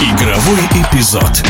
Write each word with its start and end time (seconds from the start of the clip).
Игровой 0.00 0.60
эпизод. 0.80 1.42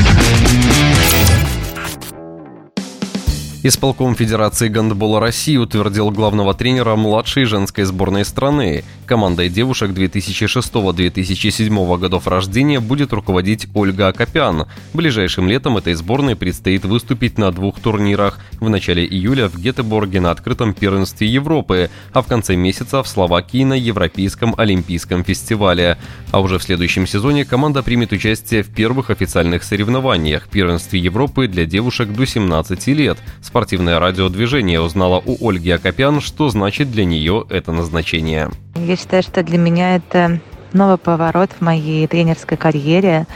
Исполком 3.64 4.14
Федерации 4.14 4.68
гандбола 4.68 5.18
России 5.18 5.56
утвердил 5.56 6.12
главного 6.12 6.54
тренера 6.54 6.94
младшей 6.94 7.44
женской 7.44 7.82
сборной 7.82 8.24
страны. 8.24 8.84
Командой 9.04 9.48
девушек 9.48 9.90
2006-2007 9.90 11.98
годов 11.98 12.28
рождения 12.28 12.78
будет 12.78 13.12
руководить 13.12 13.66
Ольга 13.74 14.06
Акопян. 14.08 14.66
Ближайшим 14.94 15.48
летом 15.48 15.76
этой 15.76 15.94
сборной 15.94 16.36
предстоит 16.36 16.84
выступить 16.84 17.36
на 17.36 17.50
двух 17.50 17.80
турнирах. 17.80 18.38
В 18.60 18.68
начале 18.68 19.04
июля 19.04 19.48
в 19.48 19.58
Гетеборге 19.58 20.20
на 20.20 20.30
открытом 20.30 20.72
первенстве 20.72 21.26
Европы, 21.26 21.90
а 22.12 22.22
в 22.22 22.28
конце 22.28 22.54
месяца 22.54 23.02
в 23.02 23.08
Словакии 23.08 23.64
на 23.64 23.74
Европейском 23.74 24.54
олимпийском 24.56 25.24
фестивале. 25.24 25.98
А 26.30 26.40
уже 26.40 26.60
в 26.60 26.62
следующем 26.62 27.08
сезоне 27.08 27.44
команда 27.44 27.82
примет 27.82 28.12
участие 28.12 28.62
в 28.62 28.68
первых 28.68 29.10
официальных 29.10 29.64
соревнованиях– 29.64 30.46
первенстве 30.50 31.00
Европы 31.00 31.48
для 31.48 31.66
девушек 31.66 32.12
до 32.12 32.24
17 32.24 32.86
лет– 32.88 33.18
Спортивное 33.48 33.98
радиодвижение 33.98 34.78
узнала 34.78 35.22
у 35.24 35.48
Ольги 35.48 35.70
Акопян, 35.70 36.20
что 36.20 36.50
значит 36.50 36.90
для 36.90 37.06
нее 37.06 37.46
это 37.48 37.72
назначение. 37.72 38.50
Я 38.74 38.94
считаю, 38.94 39.22
что 39.22 39.42
для 39.42 39.56
меня 39.56 39.96
это 39.96 40.38
новый 40.74 40.98
поворот 40.98 41.48
в 41.58 41.62
моей 41.62 42.06
тренерской 42.06 42.58
карьере. 42.58 43.26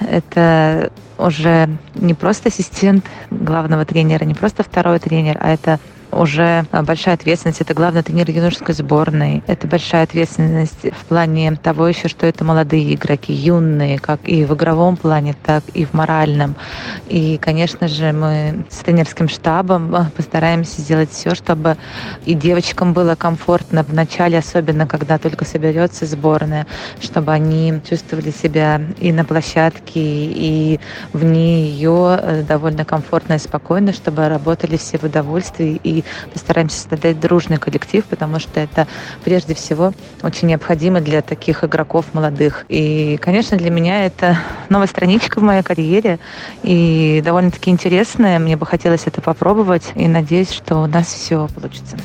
Это 0.00 0.92
уже 1.18 1.68
не 1.96 2.14
просто 2.14 2.50
ассистент 2.50 3.06
главного 3.32 3.84
тренера, 3.84 4.24
не 4.24 4.34
просто 4.34 4.62
второй 4.62 5.00
тренер, 5.00 5.36
а 5.40 5.50
это 5.52 5.80
уже 6.12 6.64
а, 6.72 6.82
большая 6.82 7.14
ответственность. 7.14 7.60
Это 7.60 7.74
главный 7.74 8.02
тренер 8.02 8.30
юношеской 8.30 8.74
сборной. 8.74 9.42
Это 9.46 9.66
большая 9.66 10.04
ответственность 10.04 10.92
в 10.92 11.04
плане 11.06 11.52
того 11.56 11.88
еще, 11.88 12.08
что 12.08 12.26
это 12.26 12.44
молодые 12.44 12.94
игроки, 12.94 13.32
юные, 13.32 13.98
как 13.98 14.20
и 14.24 14.44
в 14.44 14.54
игровом 14.54 14.96
плане, 14.96 15.34
так 15.44 15.64
и 15.74 15.84
в 15.84 15.94
моральном. 15.94 16.56
И, 17.08 17.38
конечно 17.38 17.88
же, 17.88 18.12
мы 18.12 18.64
с 18.70 18.78
тренерским 18.78 19.28
штабом 19.28 19.94
а, 19.94 20.10
постараемся 20.16 20.80
сделать 20.80 21.10
все, 21.10 21.34
чтобы 21.34 21.76
и 22.24 22.34
девочкам 22.34 22.92
было 22.92 23.14
комфортно 23.14 23.82
в 23.82 23.92
начале, 23.92 24.38
особенно 24.38 24.86
когда 24.86 25.18
только 25.18 25.44
соберется 25.44 26.06
сборная, 26.06 26.66
чтобы 27.00 27.32
они 27.32 27.80
чувствовали 27.88 28.30
себя 28.30 28.80
и 28.98 29.12
на 29.12 29.24
площадке, 29.24 30.00
и 30.00 30.80
вне 31.12 31.68
ее 31.68 32.18
э, 32.20 32.42
довольно 32.42 32.84
комфортно 32.84 33.34
и 33.34 33.38
спокойно, 33.38 33.92
чтобы 33.92 34.28
работали 34.28 34.76
все 34.76 34.98
в 34.98 35.04
удовольствии 35.04 35.80
и 35.82 35.95
постараемся 36.32 36.80
создать 36.80 37.20
дружный 37.20 37.58
коллектив, 37.58 38.04
потому 38.04 38.38
что 38.38 38.60
это 38.60 38.86
прежде 39.24 39.54
всего 39.54 39.92
очень 40.22 40.48
необходимо 40.48 41.00
для 41.00 41.22
таких 41.22 41.64
игроков 41.64 42.06
молодых. 42.12 42.64
И, 42.68 43.18
конечно, 43.20 43.56
для 43.56 43.70
меня 43.70 44.06
это 44.06 44.38
новая 44.68 44.86
страничка 44.86 45.40
в 45.40 45.42
моей 45.42 45.62
карьере 45.62 46.18
и 46.62 47.22
довольно-таки 47.24 47.70
интересная. 47.70 48.38
Мне 48.38 48.56
бы 48.56 48.66
хотелось 48.66 49.06
это 49.06 49.20
попробовать 49.20 49.92
и 49.94 50.08
надеюсь, 50.08 50.50
что 50.50 50.76
у 50.82 50.86
нас 50.86 51.06
все 51.06 51.48
получится. 51.54 51.96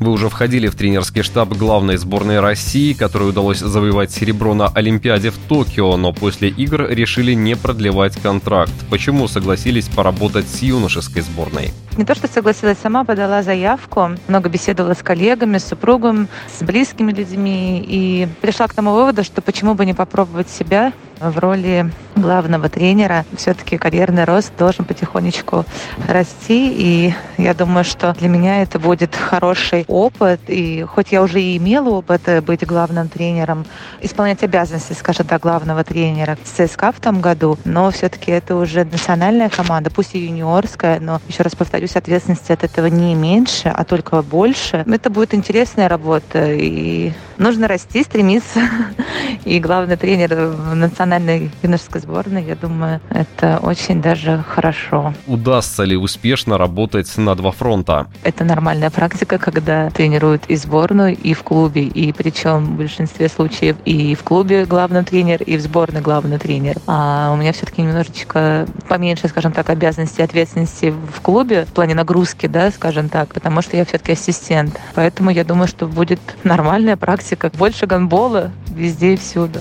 Вы 0.00 0.10
уже 0.10 0.28
входили 0.28 0.68
в 0.68 0.74
тренерский 0.74 1.22
штаб 1.22 1.50
главной 1.50 1.96
сборной 1.96 2.40
России, 2.40 2.92
которой 2.92 3.30
удалось 3.30 3.58
завоевать 3.58 4.10
серебро 4.10 4.54
на 4.54 4.68
Олимпиаде 4.68 5.30
в 5.30 5.38
Токио, 5.48 5.96
но 5.96 6.12
после 6.12 6.48
игр 6.48 6.86
решили 6.88 7.32
не 7.32 7.56
продлевать 7.56 8.16
контракт. 8.16 8.72
Почему 8.90 9.28
согласились 9.28 9.88
поработать 9.88 10.48
с 10.48 10.62
юношеской 10.62 11.22
сборной? 11.22 11.72
Не 11.96 12.04
то, 12.04 12.14
что 12.14 12.26
согласилась 12.26 12.78
сама, 12.82 13.04
подала 13.04 13.42
заявку, 13.42 14.10
много 14.26 14.48
беседовала 14.48 14.94
с 14.94 15.02
коллегами, 15.02 15.58
с 15.58 15.64
супругом, 15.64 16.28
с 16.58 16.62
близкими 16.62 17.12
людьми 17.12 17.84
и 17.86 18.28
пришла 18.40 18.66
к 18.66 18.74
тому 18.74 18.92
выводу, 18.92 19.22
что 19.22 19.42
почему 19.42 19.74
бы 19.74 19.86
не 19.86 19.94
попробовать 19.94 20.50
себя 20.50 20.92
в 21.20 21.38
роли 21.38 21.90
главного 22.16 22.68
тренера. 22.68 23.24
Все-таки 23.36 23.76
карьерный 23.76 24.24
рост 24.24 24.52
должен 24.56 24.84
потихонечку 24.84 25.64
расти, 26.08 26.72
и 26.72 27.14
я 27.38 27.54
думаю, 27.54 27.84
что 27.84 28.14
для 28.14 28.28
меня 28.28 28.62
это 28.62 28.78
будет 28.78 29.14
хороший 29.14 29.84
опыт. 29.88 30.40
И 30.48 30.82
хоть 30.82 31.12
я 31.12 31.22
уже 31.22 31.40
и 31.40 31.56
имела 31.56 31.90
опыт 31.90 32.22
быть 32.44 32.64
главным 32.66 33.08
тренером, 33.08 33.66
исполнять 34.00 34.42
обязанности, 34.42 34.92
скажем 34.92 35.26
так, 35.26 35.42
главного 35.42 35.84
тренера 35.84 36.38
ЦСКА 36.44 36.92
в 36.92 37.00
том 37.00 37.20
году, 37.20 37.58
но 37.64 37.90
все-таки 37.90 38.30
это 38.30 38.56
уже 38.56 38.84
национальная 38.84 39.48
команда, 39.48 39.90
пусть 39.90 40.14
и 40.14 40.18
юниорская, 40.18 41.00
но 41.00 41.20
еще 41.28 41.42
раз 41.42 41.54
повторюсь, 41.54 41.96
ответственности 41.96 42.52
от 42.52 42.64
этого 42.64 42.86
не 42.86 43.14
меньше, 43.14 43.68
а 43.68 43.84
только 43.84 44.22
больше. 44.22 44.84
Это 44.86 45.10
будет 45.10 45.34
интересная 45.34 45.88
работа, 45.88 46.52
и 46.52 47.12
нужно 47.38 47.68
расти, 47.68 48.02
стремиться. 48.02 48.60
И 49.44 49.58
главный 49.58 49.96
тренер 49.96 50.34
в 50.34 50.74
национальной 51.04 51.50
юношеской 51.62 52.00
сборной, 52.00 52.44
я 52.44 52.56
думаю, 52.56 53.00
это 53.10 53.58
очень 53.62 54.00
даже 54.00 54.42
хорошо. 54.48 55.12
Удастся 55.26 55.84
ли 55.84 55.96
успешно 55.96 56.56
работать 56.56 57.16
на 57.18 57.34
два 57.34 57.50
фронта? 57.50 58.06
Это 58.22 58.44
нормальная 58.44 58.90
практика, 58.90 59.38
когда 59.38 59.90
тренируют 59.90 60.44
и 60.48 60.56
сборную, 60.56 61.16
и 61.16 61.34
в 61.34 61.42
клубе, 61.42 61.82
и 61.82 62.12
причем 62.12 62.64
в 62.64 62.76
большинстве 62.76 63.28
случаев 63.28 63.76
и 63.84 64.14
в 64.14 64.22
клубе 64.22 64.64
главный 64.64 65.04
тренер, 65.04 65.42
и 65.42 65.56
в 65.56 65.60
сборной 65.60 66.00
главный 66.00 66.38
тренер. 66.38 66.76
А 66.86 67.32
у 67.32 67.36
меня 67.36 67.52
все-таки 67.52 67.82
немножечко 67.82 68.66
поменьше, 68.88 69.28
скажем 69.28 69.52
так, 69.52 69.68
обязанностей 69.68 70.22
и 70.22 70.24
ответственности 70.24 70.90
в 70.90 71.20
клубе 71.20 71.66
в 71.66 71.72
плане 71.72 71.94
нагрузки, 71.94 72.46
да, 72.46 72.70
скажем 72.70 73.08
так, 73.08 73.34
потому 73.34 73.60
что 73.60 73.76
я 73.76 73.84
все-таки 73.84 74.12
ассистент. 74.12 74.80
Поэтому 74.94 75.30
я 75.30 75.44
думаю, 75.44 75.68
что 75.68 75.86
будет 75.86 76.20
нормальная 76.44 76.96
практика. 76.96 77.50
Больше 77.58 77.86
гандбола 77.86 78.50
везде 78.68 79.14
и 79.14 79.16
всюду. 79.16 79.60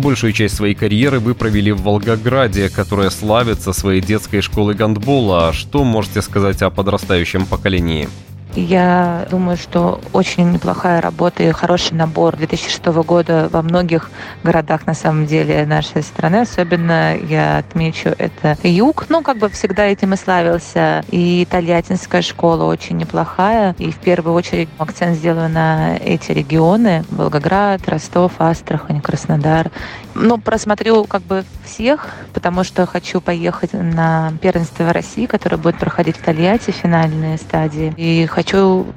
Большую 0.00 0.32
часть 0.32 0.56
своей 0.56 0.74
карьеры 0.74 1.20
вы 1.20 1.34
провели 1.34 1.72
в 1.72 1.82
Волгограде, 1.82 2.70
которая 2.70 3.10
славится 3.10 3.74
своей 3.74 4.00
детской 4.00 4.40
школой 4.40 4.74
гандбола. 4.74 5.52
Что 5.52 5.84
можете 5.84 6.22
сказать 6.22 6.62
о 6.62 6.70
подрастающем 6.70 7.44
поколении? 7.44 8.08
Я 8.56 9.26
думаю, 9.30 9.56
что 9.56 10.00
очень 10.12 10.50
неплохая 10.50 11.00
работа 11.00 11.44
и 11.44 11.52
хороший 11.52 11.94
набор 11.94 12.36
2006 12.36 12.84
года 12.86 13.48
во 13.52 13.62
многих 13.62 14.10
городах, 14.42 14.86
на 14.86 14.94
самом 14.94 15.26
деле, 15.26 15.64
нашей 15.66 16.02
страны. 16.02 16.40
Особенно 16.40 17.16
я 17.16 17.58
отмечу 17.58 18.08
это 18.18 18.56
юг. 18.64 19.06
Ну, 19.08 19.22
как 19.22 19.38
бы 19.38 19.48
всегда 19.50 19.84
этим 19.84 20.14
и 20.14 20.16
славился. 20.16 21.04
И 21.10 21.46
Тольяттинская 21.48 22.22
школа 22.22 22.64
очень 22.64 22.96
неплохая. 22.96 23.76
И 23.78 23.92
в 23.92 23.98
первую 23.98 24.34
очередь 24.34 24.68
акцент 24.78 25.16
сделаю 25.16 25.48
на 25.48 25.96
эти 25.96 26.32
регионы. 26.32 27.04
Волгоград, 27.10 27.88
Ростов, 27.88 28.32
Астрахань, 28.38 29.00
Краснодар. 29.00 29.70
Ну, 30.14 30.38
просмотрю 30.38 31.04
как 31.04 31.22
бы 31.22 31.44
всех, 31.64 32.08
потому 32.32 32.64
что 32.64 32.84
хочу 32.84 33.20
поехать 33.20 33.72
на 33.74 34.32
первенство 34.42 34.92
России, 34.92 35.26
которое 35.26 35.56
будет 35.56 35.78
проходить 35.78 36.16
в 36.16 36.22
Тольятти, 36.22 36.72
финальные 36.72 37.38
стадии. 37.38 37.94
И 37.96 38.26
хочу 38.26 38.39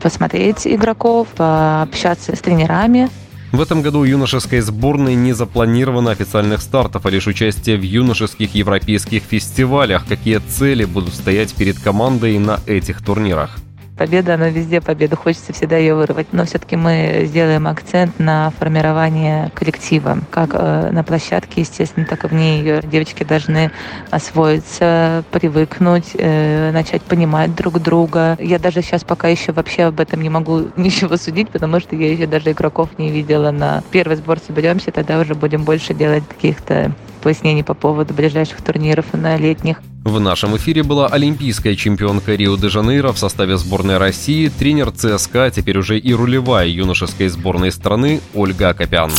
посмотреть 0.01 0.65
игроков, 0.65 1.27
пообщаться 1.35 2.35
с 2.35 2.39
тренерами. 2.39 3.09
В 3.51 3.61
этом 3.61 3.83
году 3.83 3.99
у 3.99 4.03
юношеской 4.03 4.61
сборной 4.61 5.13
не 5.13 5.33
запланировано 5.33 6.09
официальных 6.09 6.59
стартов, 6.59 7.05
а 7.05 7.09
лишь 7.11 7.27
участие 7.27 7.77
в 7.77 7.83
юношеских 7.83 8.55
европейских 8.55 9.21
фестивалях. 9.21 10.07
Какие 10.07 10.39
цели 10.39 10.85
будут 10.85 11.13
стоять 11.13 11.53
перед 11.53 11.77
командой 11.77 12.39
на 12.39 12.59
этих 12.65 13.03
турнирах? 13.03 13.57
Победа, 13.97 14.33
она 14.33 14.49
везде 14.49 14.81
победа, 14.81 15.15
хочется 15.15 15.53
всегда 15.53 15.77
ее 15.77 15.93
вырвать. 15.93 16.27
Но 16.31 16.45
все-таки 16.45 16.75
мы 16.75 17.23
сделаем 17.25 17.67
акцент 17.67 18.17
на 18.19 18.51
формирование 18.59 19.51
коллектива. 19.53 20.17
Как 20.31 20.49
э, 20.53 20.89
на 20.91 21.03
площадке, 21.03 21.61
естественно, 21.61 22.05
так 22.07 22.23
и 22.23 22.27
вне 22.27 22.59
ее. 22.59 22.81
Девочки 22.81 23.23
должны 23.23 23.71
освоиться, 24.09 25.23
привыкнуть, 25.31 26.11
э, 26.15 26.71
начать 26.71 27.03
понимать 27.03 27.55
друг 27.55 27.79
друга. 27.79 28.35
Я 28.39 28.57
даже 28.57 28.81
сейчас 28.81 29.03
пока 29.03 29.27
еще 29.27 29.51
вообще 29.51 29.83
об 29.83 29.99
этом 29.99 30.21
не 30.21 30.29
могу 30.29 30.69
ничего 30.75 31.15
судить, 31.17 31.49
потому 31.49 31.79
что 31.79 31.95
я 31.95 32.11
еще 32.11 32.25
даже 32.25 32.51
игроков 32.51 32.89
не 32.97 33.11
видела 33.11 33.51
на 33.51 33.83
первый 33.91 34.17
сбор 34.17 34.39
соберемся, 34.39 34.91
тогда 34.91 35.19
уже 35.19 35.35
будем 35.35 35.63
больше 35.65 35.93
делать 35.93 36.23
каких-то 36.27 36.91
пояснений 37.22 37.63
по 37.63 37.75
поводу 37.75 38.13
ближайших 38.13 38.61
турниров 38.61 39.05
на 39.13 39.37
летних. 39.37 39.78
В 40.03 40.20
нашем 40.20 40.58
эфире 40.58 40.84
была 40.84 41.08
олимпийская 41.08 41.76
чемпионка 41.76 42.35
Рио-де-Жанейро 42.35 43.14
в 43.14 43.17
составе 43.17 43.55
сборной 43.55 43.97
России, 43.97 44.50
тренер 44.50 44.91
ЦСКА, 44.91 45.50
теперь 45.50 45.78
уже 45.78 45.97
и 45.97 46.14
рулевая 46.14 46.67
юношеской 46.67 47.29
сборной 47.29 47.72
страны 47.72 48.20
Ольга 48.34 48.73
Копян. 48.73 49.11